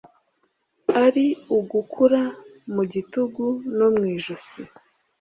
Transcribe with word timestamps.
Ari 1.03 1.25
ugukura 1.57 2.23
mu 2.73 2.83
gitugu 2.93 3.45
no 3.77 3.87
mu 3.95 4.03
ijosi 4.15 4.61